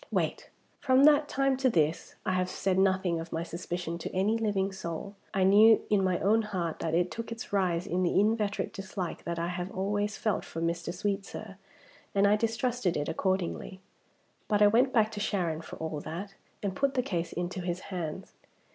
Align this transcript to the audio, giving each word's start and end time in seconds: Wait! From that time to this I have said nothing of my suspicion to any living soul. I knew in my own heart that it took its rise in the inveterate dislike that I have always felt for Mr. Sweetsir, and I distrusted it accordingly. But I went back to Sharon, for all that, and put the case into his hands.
Wait! 0.09 0.49
From 0.79 1.03
that 1.03 1.29
time 1.29 1.55
to 1.57 1.69
this 1.69 2.15
I 2.25 2.31
have 2.31 2.49
said 2.49 2.79
nothing 2.79 3.19
of 3.19 3.31
my 3.31 3.43
suspicion 3.43 3.99
to 3.99 4.11
any 4.15 4.35
living 4.35 4.71
soul. 4.71 5.13
I 5.31 5.43
knew 5.43 5.85
in 5.91 6.03
my 6.03 6.17
own 6.21 6.41
heart 6.41 6.79
that 6.79 6.95
it 6.95 7.11
took 7.11 7.31
its 7.31 7.53
rise 7.53 7.85
in 7.85 8.01
the 8.01 8.19
inveterate 8.19 8.73
dislike 8.73 9.23
that 9.25 9.37
I 9.37 9.49
have 9.49 9.69
always 9.71 10.17
felt 10.17 10.43
for 10.43 10.59
Mr. 10.59 10.91
Sweetsir, 10.91 11.55
and 12.15 12.25
I 12.25 12.35
distrusted 12.35 12.97
it 12.97 13.09
accordingly. 13.09 13.79
But 14.47 14.63
I 14.63 14.67
went 14.69 14.91
back 14.91 15.11
to 15.11 15.19
Sharon, 15.19 15.61
for 15.61 15.75
all 15.75 15.99
that, 15.99 16.33
and 16.63 16.75
put 16.75 16.95
the 16.95 17.03
case 17.03 17.31
into 17.31 17.61
his 17.61 17.79
hands. 17.93 18.33